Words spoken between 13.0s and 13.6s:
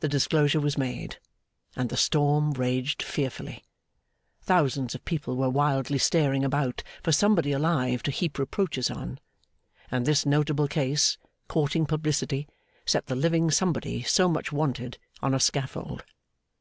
the living